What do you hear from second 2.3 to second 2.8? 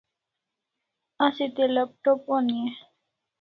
oni e?